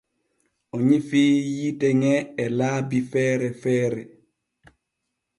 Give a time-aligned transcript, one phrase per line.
[0.75, 2.13] O nyifii yiite ŋe
[2.43, 4.01] e laabi feere feere.